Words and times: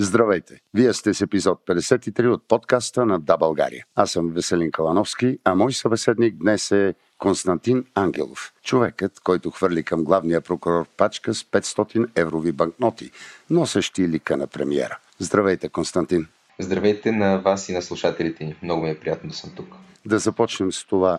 Здравейте! 0.00 0.60
Вие 0.74 0.92
сте 0.92 1.14
с 1.14 1.20
епизод 1.20 1.60
53 1.66 2.28
от 2.28 2.48
подкаста 2.48 3.06
на 3.06 3.20
Да 3.20 3.36
България. 3.36 3.84
Аз 3.94 4.10
съм 4.10 4.30
Веселин 4.32 4.70
Калановски, 4.70 5.38
а 5.44 5.54
мой 5.54 5.72
събеседник 5.72 6.36
днес 6.36 6.70
е 6.70 6.94
Константин 7.18 7.84
Ангелов. 7.94 8.52
Човекът, 8.62 9.20
който 9.20 9.50
хвърли 9.50 9.82
към 9.82 10.04
главния 10.04 10.40
прокурор 10.40 10.86
пачка 10.96 11.34
с 11.34 11.44
500 11.44 12.08
еврови 12.16 12.52
банкноти, 12.52 13.10
носещи 13.50 14.08
лика 14.08 14.36
на 14.36 14.46
премиера. 14.46 14.98
Здравейте, 15.18 15.68
Константин! 15.68 16.26
Здравейте 16.58 17.12
на 17.12 17.38
вас 17.38 17.68
и 17.68 17.72
на 17.72 17.82
слушателите 17.82 18.44
ни. 18.44 18.56
Много 18.62 18.82
ми 18.82 18.90
е 18.90 19.00
приятно 19.00 19.30
да 19.30 19.36
съм 19.36 19.50
тук. 19.56 19.74
Да 20.06 20.18
започнем 20.18 20.72
с 20.72 20.84
това. 20.84 21.18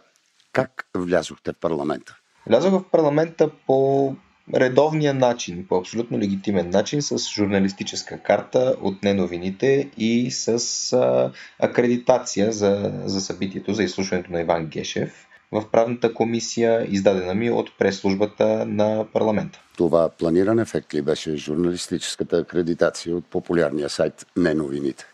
Как 0.54 0.86
влязохте 0.96 1.54
в 1.54 1.56
парламента? 1.56 2.18
Влязох 2.48 2.72
в 2.72 2.90
парламента 2.92 3.50
по 3.68 4.16
редовния 4.56 5.14
начин, 5.14 5.66
по 5.70 5.78
абсолютно 5.78 6.20
легитимен 6.20 6.70
начин, 6.70 7.02
с 7.02 7.18
журналистическа 7.36 8.20
карта 8.20 8.76
от 8.82 9.04
неновините 9.04 9.90
и 9.98 10.32
с 10.32 10.48
а, 10.94 11.32
акредитация 11.60 12.52
за, 12.52 12.92
за 13.06 13.22
събитието, 13.22 13.74
за 13.74 13.84
изслушването 13.84 14.32
на 14.32 14.42
Иван 14.42 14.66
Гешев 14.66 15.26
в 15.52 15.64
правната 15.72 16.14
комисия, 16.14 16.88
издадена 16.90 17.34
ми 17.34 17.52
от 17.52 17.78
прес-службата 17.78 18.66
на 18.66 19.06
парламента. 19.14 19.62
Това 19.78 20.10
планиран 20.10 20.60
ефект 20.60 20.94
ли 20.94 21.02
беше 21.02 21.38
журналистическата 21.38 22.38
акредитация 22.38 23.16
от 23.16 23.26
популярния 23.26 23.90
сайт 23.90 24.26
Неновините? 24.38 25.06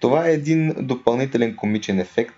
Това 0.00 0.28
е 0.28 0.32
един 0.32 0.74
допълнителен 0.78 1.56
комичен 1.56 2.00
ефект, 2.00 2.34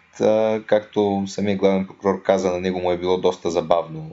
както 0.66 1.24
самия 1.26 1.56
главен 1.56 1.86
прокурор 1.86 2.22
каза, 2.22 2.50
на 2.50 2.60
него 2.60 2.80
му 2.80 2.90
е 2.90 2.98
било 2.98 3.18
доста 3.18 3.50
забавно 3.50 4.10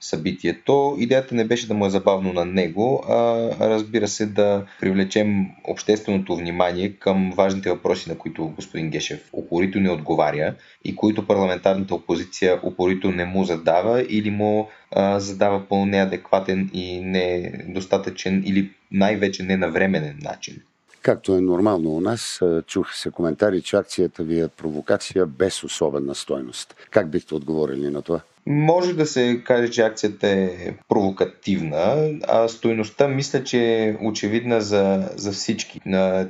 събитието. 0.00 0.96
Идеята 0.98 1.34
не 1.34 1.44
беше 1.44 1.66
да 1.66 1.74
му 1.74 1.86
е 1.86 1.90
забавно 1.90 2.32
на 2.32 2.44
него, 2.44 3.04
а 3.08 3.50
разбира 3.60 4.08
се 4.08 4.26
да 4.26 4.66
привлечем 4.80 5.46
общественото 5.64 6.36
внимание 6.36 6.92
към 6.92 7.32
важните 7.36 7.70
въпроси, 7.70 8.08
на 8.08 8.18
които 8.18 8.48
господин 8.48 8.90
Гешев 8.90 9.30
упорито 9.32 9.80
не 9.80 9.90
отговаря 9.90 10.54
и 10.84 10.96
които 10.96 11.26
парламентарната 11.26 11.94
опозиция 11.94 12.60
упорито 12.62 13.10
не 13.10 13.24
му 13.24 13.44
задава 13.44 14.06
или 14.08 14.30
му 14.30 14.68
а, 14.90 15.20
задава 15.20 15.68
по 15.68 15.86
неадекватен 15.86 16.70
и 16.72 17.00
недостатъчен 17.00 18.42
или 18.46 18.70
най-вече 18.92 19.42
ненавременен 19.42 20.18
начин. 20.22 20.62
Както 21.02 21.36
е 21.36 21.40
нормално 21.40 21.90
у 21.90 22.00
нас, 22.00 22.40
чуха 22.66 22.96
се 22.96 23.10
коментари, 23.10 23.62
че 23.62 23.76
акцията 23.76 24.22
ви 24.22 24.40
е 24.40 24.48
провокация 24.48 25.26
без 25.26 25.64
особена 25.64 26.14
стойност. 26.14 26.76
Как 26.90 27.10
бихте 27.10 27.34
отговорили 27.34 27.90
на 27.90 28.02
това? 28.02 28.20
Може 28.46 28.94
да 28.94 29.06
се 29.06 29.40
каже, 29.44 29.70
че 29.70 29.82
акцията 29.82 30.28
е 30.28 30.50
провокативна, 30.88 32.10
а 32.28 32.48
стойността 32.48 33.08
мисля, 33.08 33.44
че 33.44 33.84
е 33.84 33.96
очевидна 34.02 34.60
за, 34.60 35.10
за 35.16 35.32
всички. 35.32 35.80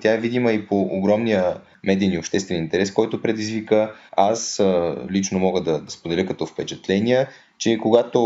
Тя 0.01 0.13
е 0.15 0.21
видима 0.21 0.53
и 0.53 0.67
по 0.67 0.81
огромния 0.81 1.57
медийни 1.85 2.19
обществен 2.19 2.57
интерес, 2.57 2.93
който 2.93 3.23
предизвика. 3.23 3.95
Аз 4.13 4.63
лично 5.11 5.39
мога 5.39 5.61
да, 5.61 5.81
да 5.81 5.91
споделя 5.91 6.27
като 6.27 6.47
впечатления, 6.47 7.29
че 7.59 7.79
когато 7.83 8.21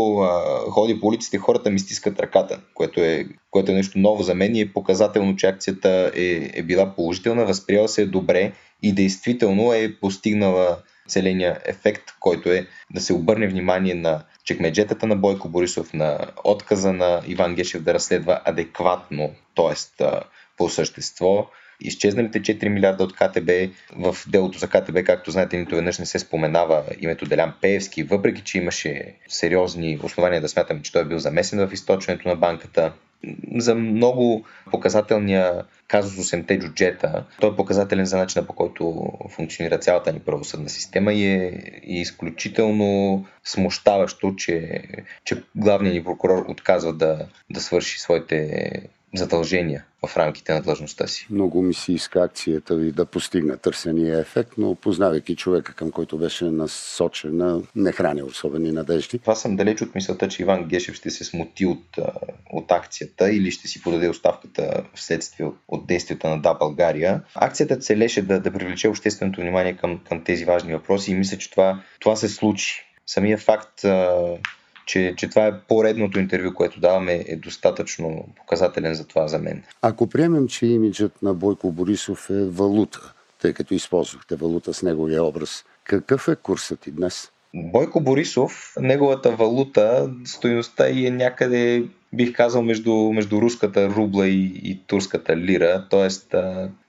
ходи 0.69 0.99
по 0.99 1.07
улиците, 1.07 1.37
хората 1.37 1.69
ми 1.69 1.79
стискат 1.79 2.19
ръката, 2.19 2.59
което 2.73 3.01
е, 3.01 3.25
което 3.51 3.71
е 3.71 3.75
нещо 3.75 3.99
ново 3.99 4.23
за 4.23 4.35
мен 4.35 4.55
и 4.55 4.61
е 4.61 4.73
показателно, 4.73 5.35
че 5.35 5.47
акцията 5.47 6.11
е, 6.15 6.51
е 6.53 6.63
била 6.63 6.95
положителна, 6.95 7.45
възприела 7.45 7.87
се 7.87 8.05
добре 8.05 8.51
и 8.83 8.93
действително 8.93 9.73
е 9.73 9.95
постигнала 10.01 10.77
целения 11.07 11.61
ефект, 11.65 12.03
който 12.19 12.49
е 12.49 12.67
да 12.91 13.01
се 13.01 13.13
обърне 13.13 13.47
внимание 13.47 13.95
на 13.95 14.23
чекмеджетата 14.43 15.07
на 15.07 15.15
Бойко 15.15 15.49
Борисов, 15.49 15.93
на 15.93 16.19
отказа 16.43 16.93
на 16.93 17.21
Иван 17.27 17.55
Гешев 17.55 17.83
да 17.83 17.93
разследва 17.93 18.41
адекватно, 18.45 19.35
т.е. 19.55 20.05
по 20.57 20.69
същество, 20.69 21.49
изчезналите 21.81 22.41
4 22.41 22.67
милиарда 22.67 23.03
от 23.03 23.15
КТБ. 23.15 23.49
В 23.95 24.17
делото 24.27 24.59
за 24.59 24.67
КТБ, 24.67 25.03
както 25.05 25.31
знаете, 25.31 25.57
нито 25.57 25.75
веднъж 25.75 25.99
не 25.99 26.05
се 26.05 26.19
споменава 26.19 26.83
името 26.99 27.25
Делян 27.25 27.53
Пеевски, 27.61 28.03
въпреки 28.03 28.41
че 28.41 28.57
имаше 28.57 29.13
сериозни 29.27 29.99
основания 30.03 30.41
да 30.41 30.49
смятаме, 30.49 30.81
че 30.81 30.91
той 30.91 31.01
е 31.01 31.05
бил 31.05 31.19
замесен 31.19 31.67
в 31.67 31.73
източването 31.73 32.29
на 32.29 32.35
банката. 32.35 32.93
За 33.57 33.75
много 33.75 34.45
показателния 34.71 35.63
казус 35.87 36.27
8-те 36.27 36.59
джуджета, 36.59 37.25
той 37.39 37.51
е 37.51 37.55
показателен 37.55 38.05
за 38.05 38.17
начина 38.17 38.47
по 38.47 38.53
който 38.53 39.11
функционира 39.29 39.79
цялата 39.79 40.13
ни 40.13 40.19
правосъдна 40.19 40.69
система 40.69 41.13
и 41.13 41.25
е 41.25 41.61
изключително 41.83 43.25
смущаващо, 43.43 44.35
че, 44.35 44.83
че 45.23 45.43
главният 45.55 45.95
ни 45.95 46.03
прокурор 46.03 46.45
отказва 46.47 46.93
да, 46.93 47.27
да 47.49 47.61
свърши 47.61 47.99
своите 47.99 48.71
задължения 49.17 49.85
в 50.07 50.17
рамките 50.17 50.53
на 50.53 50.61
длъжността 50.61 51.07
си. 51.07 51.27
Много 51.29 51.61
ми 51.61 51.73
си 51.73 51.93
иска 51.93 52.19
акцията 52.19 52.75
ви 52.75 52.91
да 52.91 53.05
постигне 53.05 53.57
търсения 53.57 54.19
ефект, 54.19 54.51
но 54.57 54.75
познавайки 54.75 55.35
човека, 55.35 55.73
към 55.73 55.91
който 55.91 56.17
беше 56.17 56.45
насочена, 56.45 57.61
не 57.75 57.91
храни 57.91 58.23
особени 58.23 58.71
надежди. 58.71 59.19
Това 59.19 59.35
съм 59.35 59.55
далеч 59.55 59.81
от 59.81 59.95
мисълта, 59.95 60.27
че 60.27 60.41
Иван 60.41 60.63
Гешев 60.63 60.95
ще 60.95 61.09
се 61.09 61.23
смути 61.23 61.65
от, 61.65 61.97
от 62.51 62.71
акцията 62.71 63.31
или 63.31 63.51
ще 63.51 63.67
си 63.67 63.81
подаде 63.81 64.09
оставката 64.09 64.83
вследствие 64.95 65.45
от, 65.45 65.57
от 65.67 65.87
действията 65.87 66.29
на 66.29 66.41
Да 66.41 66.53
България. 66.53 67.21
Акцията 67.35 67.77
целеше 67.77 68.21
да, 68.21 68.39
да 68.39 68.53
привлече 68.53 68.87
общественото 68.87 69.41
внимание 69.41 69.77
към, 69.77 69.99
към 70.09 70.23
тези 70.23 70.45
важни 70.45 70.73
въпроси 70.73 71.11
и 71.11 71.15
мисля, 71.15 71.37
че 71.37 71.51
това, 71.51 71.81
това 71.99 72.15
се 72.15 72.29
случи. 72.29 72.85
Самия 73.07 73.37
факт 73.37 73.85
че, 74.85 75.13
че 75.17 75.29
това 75.29 75.47
е 75.47 75.59
поредното 75.59 76.19
интервю, 76.19 76.53
което 76.53 76.79
даваме, 76.79 77.23
е 77.27 77.35
достатъчно 77.35 78.27
показателен 78.35 78.93
за 78.93 79.07
това 79.07 79.27
за 79.27 79.39
мен. 79.39 79.63
Ако 79.81 80.07
приемем, 80.07 80.47
че 80.47 80.65
имиджът 80.65 81.21
на 81.21 81.33
Бойко 81.33 81.71
Борисов 81.71 82.29
е 82.29 82.45
валута, 82.45 83.13
тъй 83.41 83.53
като 83.53 83.73
използвахте 83.73 84.35
валута 84.35 84.73
с 84.73 84.83
неговия 84.83 85.23
образ, 85.23 85.65
какъв 85.83 86.27
е 86.27 86.35
курсът 86.35 86.87
и 86.87 86.91
днес? 86.91 87.31
Бойко 87.55 88.01
Борисов, 88.01 88.73
неговата 88.79 89.31
валута, 89.31 90.09
стоеността 90.25 90.89
и 90.89 91.07
е 91.07 91.11
някъде 91.11 91.85
бих 92.15 92.33
казал, 92.33 92.61
между, 92.61 92.93
между 92.93 93.41
руската 93.41 93.89
рубла 93.89 94.27
и, 94.27 94.61
и 94.63 94.79
турската 94.87 95.37
лира, 95.37 95.87
т.е. 95.89 96.37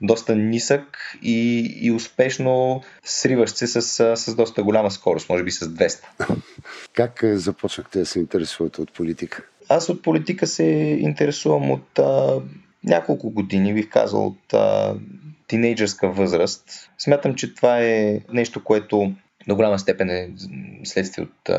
доста 0.00 0.37
нисък 0.37 1.16
и, 1.22 1.60
и 1.81 1.92
успешно 1.92 2.82
сриващ 3.04 3.56
се 3.56 3.66
с, 3.66 4.16
с 4.16 4.34
доста 4.34 4.62
голяма 4.62 4.91
скорост, 4.91 5.28
може 5.28 5.44
би 5.44 5.50
с 5.50 5.66
200. 5.69 6.03
Как 6.92 7.25
започнахте 7.25 7.98
да 7.98 8.06
се 8.06 8.19
интересувате 8.19 8.81
от 8.81 8.92
политика? 8.92 9.42
Аз 9.69 9.88
от 9.88 10.03
политика 10.03 10.47
се 10.47 10.65
интересувам 11.00 11.70
от 11.70 11.98
а, 11.98 12.41
няколко 12.84 13.31
години, 13.31 13.75
бих 13.75 13.88
казал, 13.88 14.26
от 14.26 14.54
а, 14.54 14.94
тинейджърска 15.47 16.09
възраст. 16.09 16.91
Смятам, 16.98 17.34
че 17.34 17.54
това 17.54 17.82
е 17.82 18.20
нещо, 18.32 18.65
което 18.65 19.12
до 19.48 19.56
голяма 19.56 19.78
степен 19.78 20.10
е 20.10 20.31
следствие 20.84 21.25
от 21.25 21.50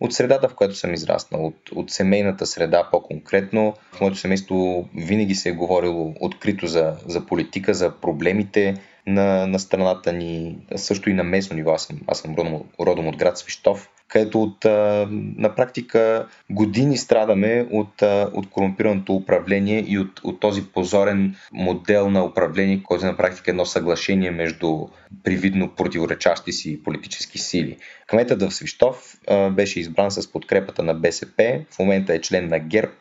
от 0.00 0.12
средата, 0.12 0.48
в 0.48 0.54
която 0.54 0.74
съм 0.74 0.94
израснал, 0.94 1.46
от, 1.46 1.70
от 1.74 1.90
семейната 1.90 2.46
среда 2.46 2.88
по-конкретно. 2.90 3.74
В 3.92 4.00
моето 4.00 4.16
семейство 4.16 4.88
винаги 4.96 5.34
се 5.34 5.48
е 5.48 5.52
говорило 5.52 6.14
открито 6.20 6.66
за, 6.66 6.96
за 7.06 7.26
политика, 7.26 7.74
за 7.74 7.90
проблемите 8.00 8.74
на, 9.06 9.46
на 9.46 9.58
страната 9.58 10.12
ни, 10.12 10.58
също 10.76 11.10
и 11.10 11.14
на 11.14 11.24
местно 11.24 11.56
ниво. 11.56 11.72
Аз 11.72 11.82
съм, 11.82 12.00
аз 12.06 12.18
съм 12.18 12.34
родом, 12.34 12.62
родом 12.80 13.08
от 13.08 13.16
град 13.16 13.38
Свищов 13.38 13.90
където 14.14 14.42
от, 14.42 14.64
на 15.38 15.54
практика 15.56 16.26
години 16.50 16.96
страдаме 16.96 17.68
от, 17.70 18.02
от 18.32 18.50
корумпираното 18.50 19.14
управление 19.14 19.84
и 19.88 19.98
от, 19.98 20.20
от 20.24 20.40
този 20.40 20.62
позорен 20.62 21.34
модел 21.52 22.10
на 22.10 22.24
управление, 22.24 22.82
който 22.84 23.06
на 23.06 23.16
практика 23.16 23.50
е 23.50 23.52
едно 23.52 23.66
съглашение 23.66 24.30
между 24.30 24.86
привидно 25.24 25.70
противоречащи 25.76 26.52
си 26.52 26.82
политически 26.82 27.38
сили. 27.38 27.76
Кметът 28.06 28.42
в 28.42 28.50
Свищов 28.50 29.16
беше 29.50 29.80
избран 29.80 30.10
с 30.10 30.32
подкрепата 30.32 30.82
на 30.82 30.94
БСП, 30.94 31.60
в 31.70 31.78
момента 31.78 32.14
е 32.14 32.20
член 32.20 32.48
на 32.48 32.58
ГЕРБ, 32.58 32.92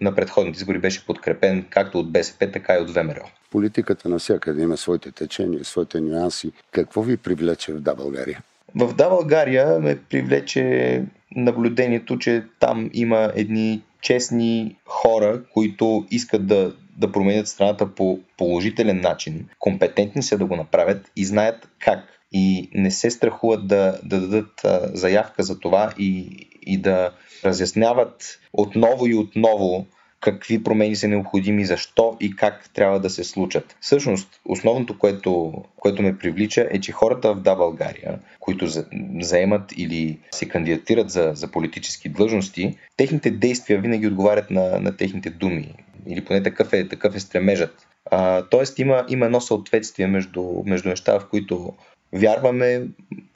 на 0.00 0.14
предходните 0.16 0.56
избори 0.56 0.78
беше 0.78 1.06
подкрепен 1.06 1.66
както 1.70 1.98
от 1.98 2.12
БСП, 2.12 2.50
така 2.50 2.74
и 2.74 2.82
от 2.82 2.90
ВМРО. 2.90 3.30
Политиката 3.50 4.08
навсякъде 4.08 4.62
има 4.62 4.76
своите 4.76 5.12
течения, 5.12 5.64
своите 5.64 6.00
нюанси. 6.00 6.52
Какво 6.72 7.02
ви 7.02 7.16
привлече 7.16 7.72
в 7.72 7.80
Да 7.80 7.94
България? 7.94 8.42
В 8.74 8.94
Да 8.94 9.08
България 9.08 9.78
ме 9.78 9.98
привлече 10.10 11.04
наблюдението, 11.36 12.18
че 12.18 12.44
там 12.60 12.90
има 12.92 13.32
едни 13.34 13.82
честни 14.00 14.76
хора, 14.84 15.42
които 15.54 16.06
искат 16.10 16.46
да, 16.46 16.74
да 16.96 17.12
променят 17.12 17.48
страната 17.48 17.94
по 17.94 18.18
положителен 18.36 19.00
начин, 19.00 19.48
компетентни 19.58 20.22
са 20.22 20.38
да 20.38 20.46
го 20.46 20.56
направят 20.56 21.10
и 21.16 21.24
знаят 21.24 21.68
как. 21.78 22.00
И 22.32 22.70
не 22.74 22.90
се 22.90 23.10
страхуват 23.10 23.66
да, 23.66 24.00
да 24.04 24.20
дадат 24.20 24.60
заявка 24.96 25.42
за 25.42 25.60
това 25.60 25.92
и, 25.98 26.28
и 26.62 26.78
да 26.78 27.10
разясняват 27.44 28.40
отново 28.52 29.06
и 29.06 29.14
отново 29.14 29.86
какви 30.20 30.62
промени 30.62 30.96
са 30.96 31.08
необходими, 31.08 31.64
защо 31.64 32.16
и 32.20 32.36
как 32.36 32.70
трябва 32.74 33.00
да 33.00 33.10
се 33.10 33.24
случат. 33.24 33.76
Всъщност, 33.80 34.40
основното, 34.44 34.98
което, 34.98 35.52
което 35.76 36.02
ме 36.02 36.18
привлича 36.18 36.68
е, 36.70 36.80
че 36.80 36.92
хората 36.92 37.34
в 37.34 37.40
Да 37.40 37.54
България, 37.54 38.18
които 38.40 38.66
заемат 39.20 39.72
или 39.76 40.18
се 40.30 40.48
кандидатират 40.48 41.10
за, 41.10 41.32
за 41.34 41.50
политически 41.50 42.08
длъжности, 42.08 42.78
техните 42.96 43.30
действия 43.30 43.80
винаги 43.80 44.06
отговарят 44.06 44.50
на, 44.50 44.80
на 44.80 44.96
техните 44.96 45.30
думи. 45.30 45.74
или 46.06 46.24
поне 46.24 46.42
такъв 46.42 46.72
е, 46.72 46.88
такъв 46.88 47.14
е 47.14 47.20
стремежът. 47.20 47.86
А, 48.10 48.42
тоест 48.42 48.78
има, 48.78 49.04
има 49.08 49.26
едно 49.26 49.40
съответствие 49.40 50.06
между, 50.06 50.62
между 50.66 50.88
неща, 50.88 51.18
в 51.18 51.28
които 51.28 51.72
вярваме, 52.12 52.82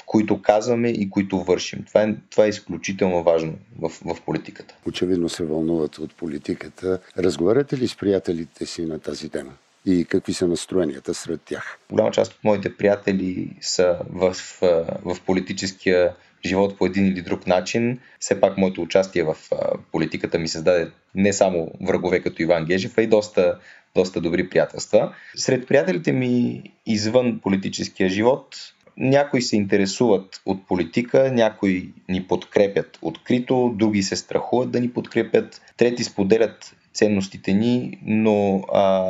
които 0.06 0.42
казваме 0.42 0.88
и 0.88 1.10
които 1.10 1.38
вършим. 1.38 1.84
Това 1.84 2.02
е, 2.02 2.14
това 2.30 2.44
е 2.44 2.48
изключително 2.48 3.22
важно 3.22 3.54
в, 3.80 3.88
в 3.88 4.20
политиката. 4.26 4.74
Очевидно 4.86 5.28
се 5.28 5.44
вълнувате 5.44 6.00
от 6.00 6.14
политиката. 6.14 6.98
Разговаряте 7.18 7.76
ли 7.76 7.88
с 7.88 7.96
приятелите 7.96 8.66
си 8.66 8.82
на 8.82 8.98
тази 8.98 9.28
тема? 9.28 9.52
И 9.86 10.04
какви 10.04 10.32
са 10.32 10.48
настроенията 10.48 11.14
сред 11.14 11.40
тях? 11.44 11.78
Голяма 11.90 12.10
част 12.10 12.32
от 12.32 12.44
моите 12.44 12.76
приятели 12.76 13.56
са 13.60 13.98
в, 14.10 14.34
в, 14.34 14.60
в 15.04 15.16
политическия 15.26 16.14
живот 16.44 16.78
по 16.78 16.86
един 16.86 17.06
или 17.06 17.22
друг 17.22 17.46
начин. 17.46 17.98
Все 18.20 18.40
пак 18.40 18.58
моето 18.58 18.82
участие 18.82 19.22
в 19.22 19.36
политиката 19.92 20.38
ми 20.38 20.48
създаде 20.48 20.90
не 21.14 21.32
само 21.32 21.70
врагове 21.80 22.20
като 22.20 22.42
Иван 22.42 22.64
Гежев, 22.64 22.98
а 22.98 23.02
и 23.02 23.06
доста, 23.06 23.58
доста 23.94 24.20
добри 24.20 24.48
приятелства. 24.48 25.14
Сред 25.36 25.68
приятелите 25.68 26.12
ми 26.12 26.62
извън 26.86 27.40
политическия 27.42 28.08
живот 28.08 28.56
някои 28.96 29.42
се 29.42 29.56
интересуват 29.56 30.42
от 30.46 30.66
политика, 30.66 31.32
някои 31.32 31.92
ни 32.08 32.22
подкрепят 32.22 32.98
открито, 33.02 33.74
други 33.76 34.02
се 34.02 34.16
страхуват 34.16 34.70
да 34.70 34.80
ни 34.80 34.90
подкрепят, 34.90 35.62
трети 35.76 36.04
споделят 36.04 36.76
ценностите 36.94 37.52
ни, 37.52 37.98
но, 38.06 38.64
а, 38.74 39.02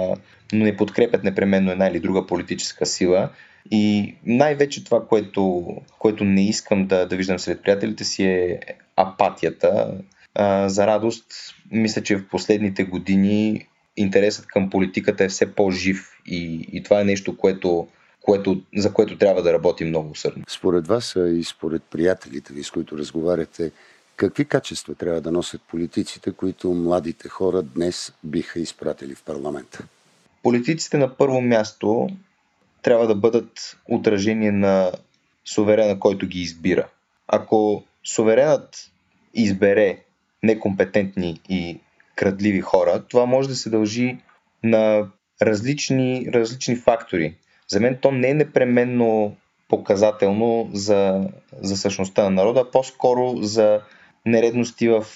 но 0.52 0.64
не 0.64 0.76
подкрепят 0.76 1.24
непременно 1.24 1.70
една 1.70 1.86
или 1.86 2.00
друга 2.00 2.26
политическа 2.26 2.86
сила. 2.86 3.30
И 3.70 4.14
най-вече 4.26 4.84
това, 4.84 5.06
което, 5.06 5.64
което 5.98 6.24
не 6.24 6.48
искам 6.48 6.86
да, 6.86 7.06
да 7.06 7.16
виждам 7.16 7.38
сред 7.38 7.62
приятелите 7.62 8.04
си 8.04 8.24
е 8.24 8.60
апатията. 8.96 9.94
А, 10.34 10.68
за 10.68 10.86
радост, 10.86 11.26
мисля, 11.70 12.02
че 12.02 12.16
в 12.16 12.28
последните 12.28 12.84
години 12.84 13.66
интересът 13.96 14.46
към 14.46 14.70
политиката 14.70 15.24
е 15.24 15.28
все 15.28 15.54
по-жив 15.54 16.08
и, 16.26 16.68
и 16.72 16.82
това 16.82 17.00
е 17.00 17.04
нещо, 17.04 17.36
което, 17.36 17.88
което, 18.22 18.60
за 18.76 18.92
което 18.92 19.18
трябва 19.18 19.42
да 19.42 19.52
работим 19.52 19.88
много 19.88 20.10
усърдно. 20.10 20.44
Според 20.48 20.86
вас 20.86 21.16
и 21.16 21.44
според 21.44 21.82
приятелите 21.82 22.52
ви, 22.52 22.62
с 22.62 22.70
които 22.70 22.98
разговаряте, 22.98 23.72
какви 24.16 24.44
качества 24.44 24.94
трябва 24.94 25.20
да 25.20 25.32
носят 25.32 25.62
политиците, 25.62 26.32
които 26.32 26.70
младите 26.70 27.28
хора 27.28 27.62
днес 27.62 28.12
биха 28.24 28.60
изпратили 28.60 29.14
в 29.14 29.24
парламента? 29.24 29.84
Политиците 30.42 30.98
на 30.98 31.16
първо 31.16 31.40
място 31.40 32.08
трябва 32.82 33.06
да 33.06 33.14
бъдат 33.14 33.78
отражение 33.88 34.52
на 34.52 34.92
суверена, 35.44 35.98
който 35.98 36.26
ги 36.26 36.40
избира. 36.40 36.88
Ако 37.28 37.84
суверенът 38.04 38.90
избере 39.34 39.98
некомпетентни 40.42 41.40
и 41.48 41.80
крадливи 42.16 42.60
хора, 42.60 43.04
това 43.08 43.26
може 43.26 43.48
да 43.48 43.56
се 43.56 43.70
дължи 43.70 44.18
на 44.62 45.08
различни, 45.42 46.26
различни 46.34 46.76
фактори. 46.76 47.34
За 47.72 47.80
мен 47.80 47.98
то 48.00 48.10
не 48.10 48.28
е 48.28 48.34
непременно 48.34 49.36
показателно 49.68 50.70
за, 50.72 51.28
за 51.60 51.76
същността 51.76 52.22
на 52.22 52.30
народа, 52.30 52.60
а 52.60 52.70
по-скоро 52.70 53.36
за 53.42 53.80
нередности 54.26 54.88
в 54.88 55.06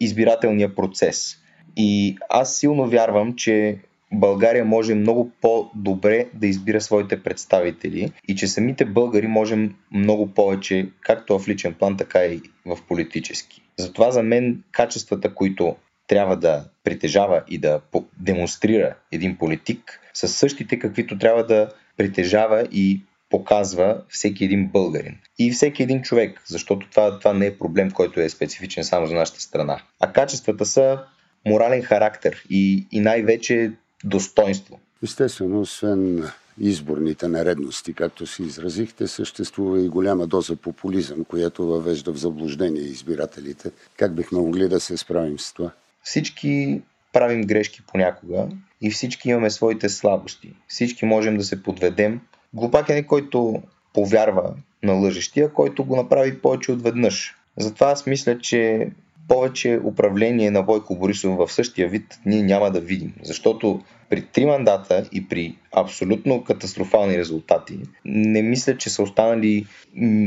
избирателния 0.00 0.74
процес. 0.74 1.36
И 1.76 2.16
аз 2.28 2.56
силно 2.56 2.86
вярвам, 2.86 3.34
че 3.34 3.78
България 4.12 4.64
може 4.64 4.94
много 4.94 5.30
по-добре 5.40 6.26
да 6.34 6.46
избира 6.46 6.80
своите 6.80 7.22
представители 7.22 8.12
и 8.28 8.36
че 8.36 8.46
самите 8.46 8.84
българи 8.84 9.26
можем 9.26 9.74
много 9.92 10.26
повече, 10.26 10.88
както 11.00 11.38
в 11.38 11.48
личен 11.48 11.74
план, 11.74 11.96
така 11.96 12.24
и 12.24 12.40
в 12.66 12.78
политически. 12.88 13.62
Затова 13.76 14.10
за 14.10 14.22
мен 14.22 14.62
качествата, 14.72 15.34
които 15.34 15.76
трябва 16.06 16.36
да 16.36 16.64
притежава 16.84 17.42
и 17.48 17.58
да 17.58 17.80
демонстрира 18.20 18.96
един 19.12 19.36
политик, 19.38 20.00
са 20.14 20.28
същите, 20.28 20.78
каквито 20.78 21.18
трябва 21.18 21.46
да 21.46 21.68
притежава 22.02 22.66
и 22.72 23.02
показва 23.30 24.02
всеки 24.08 24.44
един 24.44 24.68
българин. 24.68 25.18
И 25.38 25.50
всеки 25.50 25.82
един 25.82 26.02
човек, 26.02 26.42
защото 26.46 26.88
това, 26.90 27.18
това 27.18 27.32
не 27.32 27.46
е 27.46 27.58
проблем, 27.58 27.90
който 27.90 28.20
е 28.20 28.28
специфичен 28.28 28.84
само 28.84 29.06
за 29.06 29.14
нашата 29.14 29.40
страна. 29.40 29.82
А 30.00 30.12
качествата 30.12 30.66
са 30.66 30.98
морален 31.46 31.82
характер 31.82 32.44
и, 32.50 32.86
и 32.92 33.00
най-вече 33.00 33.72
достоинство. 34.04 34.80
Естествено, 35.02 35.60
освен 35.60 36.24
изборните 36.60 37.28
нередности, 37.28 37.94
както 37.94 38.26
си 38.26 38.42
изразихте, 38.42 39.06
съществува 39.06 39.80
и 39.80 39.88
голяма 39.88 40.26
доза 40.26 40.56
популизъм, 40.56 41.24
която 41.24 41.66
въвежда 41.66 42.12
в 42.12 42.16
заблуждение 42.16 42.82
избирателите. 42.82 43.70
Как 43.96 44.14
бихме 44.14 44.38
могли 44.38 44.68
да 44.68 44.80
се 44.80 44.96
справим 44.96 45.38
с 45.38 45.52
това? 45.52 45.70
Всички 46.02 46.82
правим 47.12 47.42
грешки 47.42 47.82
понякога 47.86 48.46
и 48.80 48.90
всички 48.90 49.28
имаме 49.28 49.50
своите 49.50 49.88
слабости. 49.88 50.54
Всички 50.68 51.04
можем 51.04 51.36
да 51.36 51.44
се 51.44 51.62
подведем. 51.62 52.20
Глупак 52.54 52.88
е 52.88 52.94
не 52.94 53.06
който 53.06 53.62
повярва 53.94 54.54
на 54.82 54.92
лъжещия, 54.92 55.52
който 55.52 55.84
го 55.84 55.96
направи 55.96 56.40
повече 56.40 56.72
от 56.72 56.82
веднъж. 56.82 57.34
Затова 57.56 57.90
аз 57.90 58.06
мисля, 58.06 58.38
че 58.38 58.90
повече 59.28 59.80
управление 59.84 60.50
на 60.50 60.62
Бойко 60.62 60.96
Борисов 60.96 61.36
в 61.36 61.52
същия 61.52 61.88
вид 61.88 62.18
ние 62.26 62.42
няма 62.42 62.70
да 62.70 62.80
видим. 62.80 63.14
Защото 63.22 63.80
при 64.10 64.22
три 64.22 64.46
мандата 64.46 65.08
и 65.12 65.28
при 65.28 65.56
абсолютно 65.72 66.44
катастрофални 66.44 67.18
резултати, 67.18 67.78
не 68.04 68.42
мисля, 68.42 68.76
че 68.76 68.90
са 68.90 69.02
останали 69.02 69.66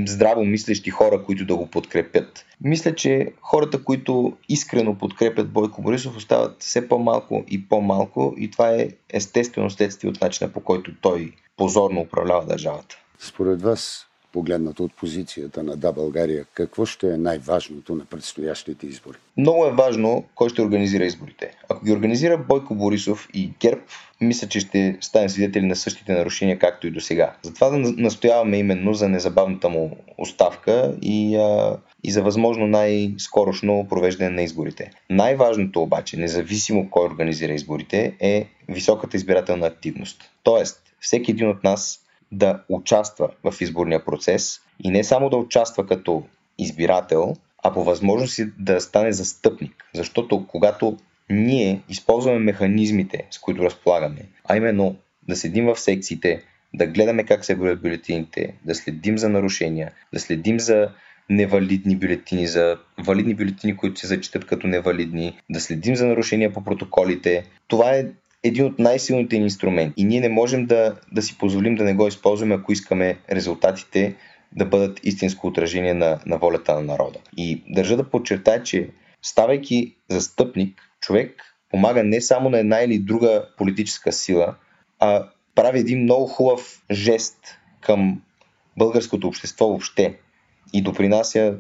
здраво 0.06 0.46
мислещи 0.46 0.90
хора, 0.90 1.24
които 1.24 1.46
да 1.46 1.56
го 1.56 1.68
подкрепят. 1.68 2.46
Мисля, 2.62 2.96
че 2.96 3.32
хората, 3.42 3.84
които 3.84 4.34
искрено 4.50 4.98
подкрепят 4.98 5.52
Бойко 5.52 5.82
Борисов, 5.82 6.18
остават 6.18 6.56
все 6.60 6.88
по-малко 6.88 7.44
и 7.48 7.68
по-малко 7.68 8.34
и 8.38 8.52
това 8.52 8.70
е 8.70 8.90
естествено 9.10 9.70
следствие 9.70 10.10
от 10.10 10.22
начина 10.22 10.52
по 10.52 10.60
който 10.60 10.92
той 11.02 11.32
позорно 11.58 12.02
управлява 12.02 12.46
държавата. 12.46 12.98
Според 13.20 13.62
вас, 13.62 14.08
погледнато 14.36 14.84
от 14.84 14.94
позицията 14.96 15.64
на 15.64 15.78
Да 15.78 15.92
България, 15.92 16.46
какво 16.54 16.86
ще 16.86 17.14
е 17.14 17.18
най-важното 17.18 17.96
на 17.96 18.06
предстоящите 18.06 18.88
избори? 18.88 19.18
Много 19.38 19.66
е 19.66 19.72
важно 19.72 20.24
кой 20.36 20.50
ще 20.50 20.62
организира 20.62 21.06
изборите. 21.06 21.52
Ако 21.70 21.86
ги 21.86 21.92
организира 21.92 22.38
Бойко 22.38 22.76
Борисов 22.76 23.30
и 23.34 23.52
ГЕРБ, 23.60 23.82
мисля, 24.22 24.48
че 24.48 24.60
ще 24.60 24.98
станем 25.02 25.30
свидетели 25.30 25.66
на 25.66 25.76
същите 25.76 26.14
нарушения, 26.14 26.60
както 26.60 26.88
и 26.88 26.92
до 26.92 27.00
сега. 27.00 27.36
Затова 27.42 27.70
да 27.70 27.78
настояваме 27.78 28.58
именно 28.58 28.94
за 28.94 29.10
незабавната 29.10 29.70
му 29.70 29.98
оставка 30.18 30.96
и, 31.02 31.36
а, 31.36 31.78
и 32.04 32.12
за 32.12 32.22
възможно 32.22 32.68
най-скорошно 32.68 33.88
провеждане 33.90 34.30
на 34.30 34.42
изборите. 34.42 34.92
Най-важното 35.10 35.82
обаче, 35.82 36.18
независимо 36.18 36.89
кой 36.89 37.06
организира 37.08 37.54
изборите, 37.54 38.15
е 38.20 38.48
високата 38.70 39.18
избирателна 39.18 39.68
активност. 39.68 40.32
Тоест, 40.44 40.82
всеки 41.00 41.32
един 41.32 41.50
от 41.50 41.63
нас 41.63 42.05
да 42.32 42.63
участва 42.70 43.29
в 43.44 43.62
изборния 43.62 44.05
процес 44.05 44.62
и 44.84 44.89
не 44.89 45.03
само 45.03 45.29
да 45.29 45.38
участва 45.38 45.86
като 45.88 46.24
избирател, 46.58 47.36
а 47.63 47.74
по 47.74 47.84
възможност 47.84 48.39
да 48.58 48.82
стане 48.82 49.12
застъпник. 49.12 49.86
Защото 49.94 50.48
когато 50.48 50.98
ние 51.29 51.82
използваме 51.89 52.39
механизмите, 52.39 53.27
с 53.32 53.39
които 53.39 53.63
разполагаме, 53.63 54.22
а 54.46 54.58
именно 54.58 54.96
да 55.27 55.36
седим 55.36 55.65
в 55.65 55.79
секциите, 55.79 56.44
да 56.74 56.88
гледаме 56.88 57.24
как 57.24 57.46
се 57.46 57.55
броят 57.55 57.82
бюлетините, 57.82 58.53
да 58.65 58.75
следим 58.75 59.17
за 59.17 59.29
нарушения, 59.29 59.91
да 60.13 60.20
следим 60.20 60.60
за 60.60 60.89
невалидни 61.29 61.96
бюлетини, 61.96 62.48
за 62.48 62.77
валидни 62.98 63.36
бюлетини, 63.36 63.77
които 63.77 64.00
се 64.00 64.08
зачитат 64.08 64.46
като 64.46 64.67
невалидни, 64.67 65.39
да 65.50 65.62
следим 65.62 65.96
за 65.96 66.08
нарушения 66.08 66.53
по 66.53 66.63
протоколите. 66.63 67.46
Това 67.67 67.91
е 67.91 68.05
един 68.48 68.66
от 68.66 68.80
най-силните 68.80 69.38
ни 69.38 69.44
инструменти. 69.44 69.94
И 69.98 70.06
ние 70.06 70.22
не 70.22 70.30
можем 70.30 70.66
да, 70.66 70.96
да 71.12 71.22
си 71.22 71.38
позволим 71.38 71.75
да 71.75 71.84
не 71.84 71.94
го 71.94 72.08
използваме, 72.08 72.56
ако 72.56 72.72
искаме 72.72 73.18
резултатите 73.32 74.16
да 74.52 74.66
бъдат 74.66 75.00
истинско 75.04 75.48
отражение 75.48 75.94
на, 75.94 76.20
на 76.25 76.38
волята 76.38 76.75
на 76.75 76.82
народа. 76.82 77.20
И 77.38 77.64
държа 77.70 77.98
да 77.98 78.10
подчертая, 78.10 78.64
че 78.64 78.90
ставайки 79.22 79.96
застъпник, 80.10 80.82
човек 81.02 81.42
помага 81.70 82.04
не 82.04 82.22
само 82.22 82.50
на 82.50 82.60
една 82.60 82.82
или 82.82 83.00
друга 83.00 83.48
политическа 83.58 84.12
сила, 84.12 84.56
а 85.00 85.28
прави 85.56 85.80
един 85.80 86.04
много 86.04 86.28
хубав 86.28 86.82
жест 86.92 87.38
към 87.82 88.22
българското 88.78 89.28
общество 89.28 89.68
въобще 89.68 90.18
и 90.74 90.82
допринася 90.82 91.56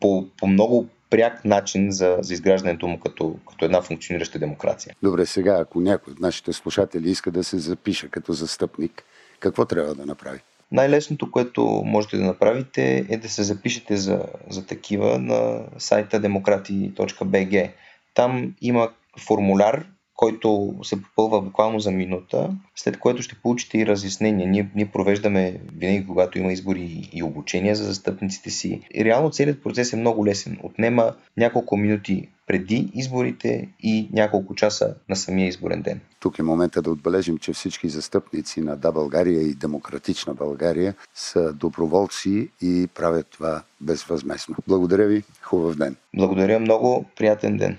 по, 0.00 0.26
по 0.38 0.46
много 0.46 0.88
пряк 1.10 1.44
начин 1.44 1.90
за, 1.90 2.18
за 2.20 2.34
изграждането 2.34 2.88
му 2.88 3.00
като, 3.00 3.36
като 3.50 3.64
една 3.64 3.82
функционираща 3.82 4.38
демокрация. 4.38 4.94
Добре, 5.02 5.26
сега 5.26 5.58
ако 5.60 5.80
някой 5.80 6.12
от 6.12 6.20
нашите 6.20 6.52
слушатели 6.52 7.10
иска 7.10 7.30
да 7.30 7.44
се 7.44 7.58
запише 7.58 8.08
като 8.08 8.32
застъпник, 8.32 9.04
какво 9.40 9.64
трябва 9.64 9.94
да 9.94 10.06
направи? 10.06 10.38
Най-лесното, 10.72 11.30
което 11.30 11.82
можете 11.84 12.16
да 12.16 12.24
направите 12.24 13.06
е 13.08 13.16
да 13.16 13.28
се 13.28 13.42
запишете 13.42 13.96
за, 13.96 14.24
за 14.50 14.66
такива 14.66 15.18
на 15.18 15.64
сайта 15.78 16.20
demokrati.bg. 16.20 17.70
Там 18.14 18.54
има 18.60 18.90
формуляр, 19.26 19.86
който 20.16 20.74
се 20.82 21.02
попълва 21.02 21.42
буквално 21.42 21.80
за 21.80 21.90
минута, 21.90 22.50
след 22.76 22.98
което 22.98 23.22
ще 23.22 23.34
получите 23.34 23.78
и 23.78 23.86
разяснения. 23.86 24.48
Ние, 24.48 24.70
ние 24.74 24.86
провеждаме 24.86 25.60
винаги, 25.76 26.06
когато 26.06 26.38
има 26.38 26.52
избори 26.52 27.08
и 27.12 27.22
обучения 27.22 27.76
за 27.76 27.84
застъпниците 27.84 28.50
си. 28.50 28.80
И 28.94 29.04
реално 29.04 29.30
целият 29.30 29.62
процес 29.62 29.92
е 29.92 29.96
много 29.96 30.26
лесен. 30.26 30.58
Отнема 30.62 31.14
няколко 31.36 31.76
минути 31.76 32.28
преди 32.46 32.90
изборите 32.94 33.68
и 33.82 34.08
няколко 34.12 34.54
часа 34.54 34.94
на 35.08 35.16
самия 35.16 35.48
изборен 35.48 35.82
ден. 35.82 36.00
Тук 36.20 36.38
е 36.38 36.42
момента 36.42 36.82
да 36.82 36.90
отбележим, 36.90 37.38
че 37.38 37.52
всички 37.52 37.88
застъпници 37.88 38.60
на 38.60 38.76
Да 38.76 38.92
България 38.92 39.42
и 39.42 39.54
Демократична 39.54 40.34
България 40.34 40.94
са 41.14 41.52
доброволци 41.52 42.48
и 42.62 42.88
правят 42.94 43.26
това 43.30 43.62
безвъзместно. 43.80 44.56
Благодаря 44.68 45.06
ви, 45.06 45.22
хубав 45.42 45.76
ден. 45.76 45.96
Благодаря 46.14 46.60
много, 46.60 47.04
приятен 47.16 47.56
ден. 47.56 47.78